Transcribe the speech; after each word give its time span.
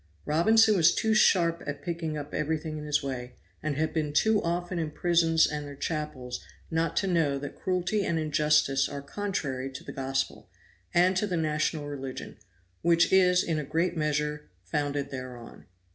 Robinson 0.25 0.75
was 0.75 0.95
too 0.95 1.13
sharp 1.13 1.61
at 1.67 1.83
picking 1.83 2.17
up 2.17 2.33
everything 2.33 2.79
in 2.79 2.85
his 2.85 3.03
way, 3.03 3.35
and 3.61 3.77
had 3.77 3.93
been 3.93 4.13
too 4.13 4.41
often 4.41 4.79
in 4.79 4.89
prisons 4.89 5.45
and 5.45 5.67
their 5.67 5.75
chapels 5.75 6.43
not 6.71 6.97
to 6.97 7.05
know 7.05 7.37
that 7.37 7.53
cruelty 7.53 8.03
and 8.03 8.17
injustice 8.17 8.89
are 8.89 9.03
contrary 9.03 9.69
to 9.69 9.83
the 9.83 9.93
Gospel, 9.93 10.49
and 10.91 11.15
to 11.17 11.27
the 11.27 11.37
national 11.37 11.87
religion, 11.87 12.37
which 12.81 13.13
is 13.13 13.43
in 13.43 13.59
a 13.59 13.63
great 13.63 13.95
measure 13.95 14.49
founded 14.65 15.11
thereon. 15.11 15.67